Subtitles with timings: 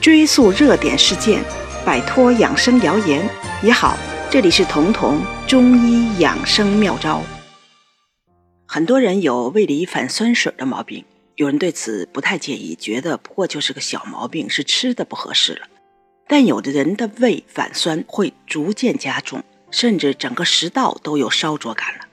[0.00, 1.42] 追溯热点事件，
[1.84, 3.26] 摆脱养生谣言
[3.62, 3.96] 也好。
[4.30, 7.22] 这里是彤彤中医养生妙招。
[8.66, 11.04] 很多人有胃里反酸水的毛病，
[11.36, 15.68] 有人对此不太介意，觉得不过就是个小毛病，是吃的不合适了。
[16.26, 22.04] 但有的人的胃反酸会逐渐加重，甚至整个食道都有烧灼感了。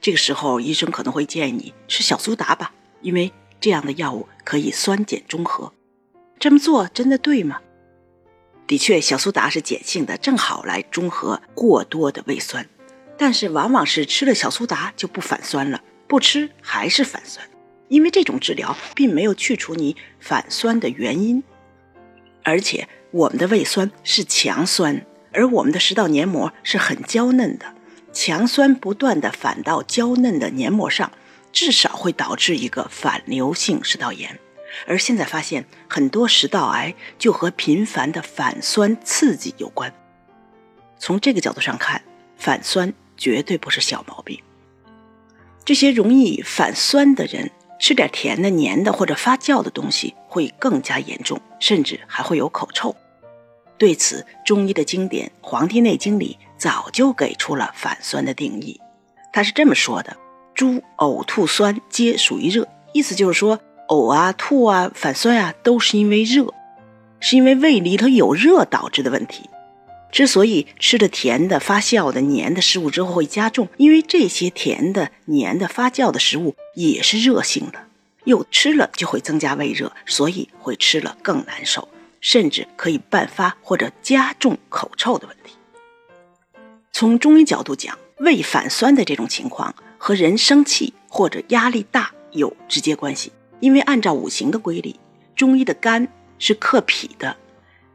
[0.00, 5.72] 这个时候，医生可能会建议你吃小苏打吧，因为这样的药物可以酸碱中和。
[6.44, 7.62] 这么做真的对吗？
[8.66, 12.68] 的确，小苏打是碱性的，正好来中和过多的胃酸。
[13.16, 17.48] 但是，往往是吃了小苏打就不反酸了，不吃还是反酸，
[17.88, 21.42] 因为这种治疗并没有去除你反酸的原因。
[22.42, 27.74] 而且，我们的胃酸是强酸，而我们的食道黏膜是很娇嫩的，
[28.12, 31.10] 强酸不断的反到娇嫩的黏膜上，
[31.50, 34.38] 至少会导致一个反流性食道炎。
[34.86, 39.92] 而现在发现，很多食道癌就和频繁的反酸刺激有关。
[40.98, 42.02] 从这个角度上看，
[42.36, 44.38] 反酸绝对不是小毛病。
[45.64, 52.94] 这些容易反酸的人，吃点甜的、黏的或者发酵的东西会更加严重，甚至还会有口臭。
[53.78, 58.80] 对此，中医的经典《黄帝内经》里早就给出了反酸的定义。
[59.32, 60.16] 他是这么说的
[60.54, 63.60] ：“诸呕吐酸皆属于热。”意思就是说。
[63.88, 66.52] 呕啊、吐啊、反酸啊，都是因为热，
[67.20, 69.48] 是因为胃里头有热导致的问题。
[70.10, 77.80] 之所以吃的甜的、发酵的、黏的食物之后会加重，因为这些甜的、黏的、发酵的食物也是热性的，
[78.22, 81.88] 又吃了就会增加胃热，所以会吃了更难受，
[82.20, 85.54] 甚至可以伴发或者加重口臭的问题。
[86.92, 93.32] 从中医角度讲，胃反酸的这种情况和人生气或者压力大有直接关系。
[93.64, 94.94] 因为按照五行的规律，
[95.34, 96.06] 中医的肝
[96.38, 97.34] 是克脾的，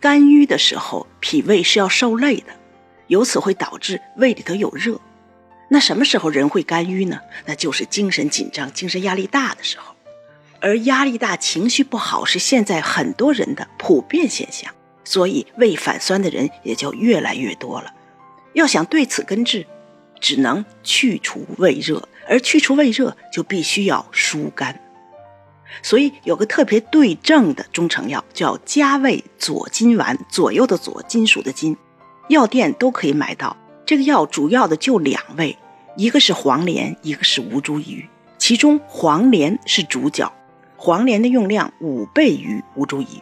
[0.00, 2.46] 肝郁的时候，脾胃是要受累的，
[3.06, 5.00] 由此会导致胃里头有热。
[5.68, 7.20] 那什么时候人会肝郁呢？
[7.46, 9.94] 那就是精神紧张、精神压力大的时候。
[10.58, 14.74] 而压力大、情绪不好是现在很多人的普遍现象，
[15.04, 17.94] 所以胃反酸的人也就越来越多了。
[18.54, 19.64] 要想对此根治，
[20.18, 24.76] 只能去除胃热，而去除胃热就必须要疏肝。
[25.80, 31.76] 所以有个特别对症的中成药，叫加味左金丸，左右的左，金属的金，
[32.28, 33.56] 药店都可以买到。
[33.86, 35.56] 这个药主要的就两味，
[35.96, 38.04] 一个是黄连，一个是吴茱萸。
[38.38, 40.32] 其中黄连是主角，
[40.76, 43.20] 黄连的用量五倍于吴茱萸，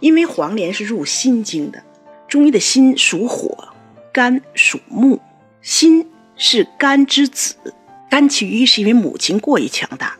[0.00, 1.82] 因为黄连是入心经的。
[2.28, 3.68] 中医的心属火，
[4.12, 5.18] 肝属木，
[5.62, 7.56] 心是肝之子，
[8.10, 10.16] 肝气郁是因为母亲过于强大。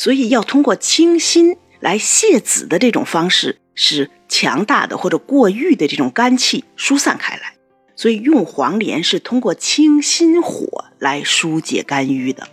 [0.00, 7.52] 所以要通过清心来泻子的这种方式，使强大的或者过郁的这种肝气疏散开来。
[7.94, 12.48] 所以用黄连是通过清心火来疏解肝郁的。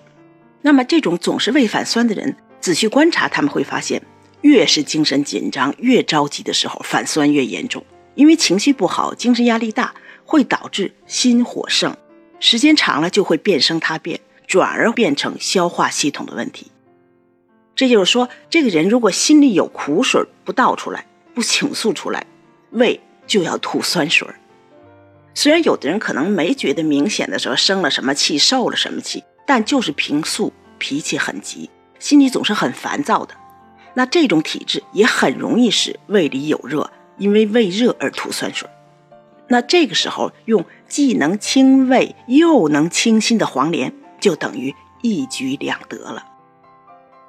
[0.61, 4.01] 那么这种总是胃反酸的人，仔细观察他们会发现，
[4.41, 7.81] 越是精神紧张、越着急的时候，反酸越严重。
[8.15, 11.95] 因为情绪不好、精神压力大，会导致心火盛，
[12.41, 16.69] 时间长了就会变生他变，转而变成消化系统的问题。
[17.77, 21.05] 这就是说，这个人如果心里有苦水不倒出来，
[21.35, 22.25] 不倾诉出来，
[22.71, 24.27] 胃就要吐酸水。
[25.35, 33.35] 虽然有的人可能没觉得明显的说生了什么气、受了什么气，但就是平素脾气很急，心里总是很烦躁的。
[33.93, 36.89] 那这种体质也很容易使胃里有热，
[37.19, 38.67] 因为胃热而吐酸水。
[39.49, 44.73] 那这个时候用既能清胃又能清心的黄连，就等于
[45.03, 46.25] 一举两得了。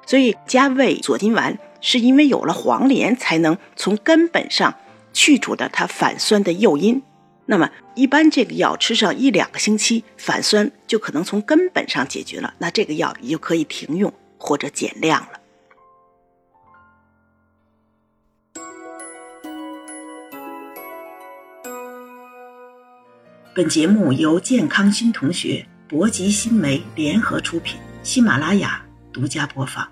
[0.09, 4.73] 所以加味左金丸是因为有了黄连，才能从根本上
[5.13, 7.03] 去除的它反酸的诱因。
[7.45, 12.55] 那么一般这个药吃上一两个星期，反酸就可能从根本上解决了。
[12.57, 15.39] 那这个药也就可以停用或者减量了。
[23.53, 28.83] 本节目由健康新同学、博吉新媒联合出品，喜马拉雅
[29.13, 29.87] 独家播放。